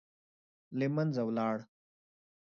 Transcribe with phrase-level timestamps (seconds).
[0.77, 1.57] له منځه ولاړ.